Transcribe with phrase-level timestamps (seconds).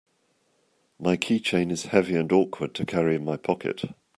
[0.97, 3.83] My keychain is heavy and awkward to carry in my pocket.